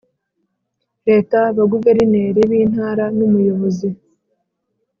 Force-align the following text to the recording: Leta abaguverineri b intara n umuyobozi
Leta 1.07 1.37
abaguverineri 1.51 2.41
b 2.49 2.51
intara 2.63 3.05
n 3.17 3.19
umuyobozi 3.27 3.89